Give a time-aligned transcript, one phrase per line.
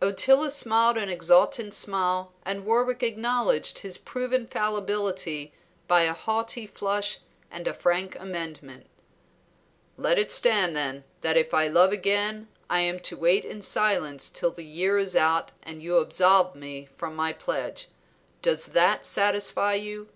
[0.00, 5.52] Ottila smiled an exultant smile, and Warwick acknowledged his proven fallibility
[5.88, 7.18] by a haughty flush
[7.50, 8.86] and a frank amendment.
[9.96, 14.30] "Let it stand, then, that if I love again I am to wait in silence
[14.30, 17.88] till the year is out and you absolve me from my pledge.
[18.42, 20.08] Does that satisfy you?"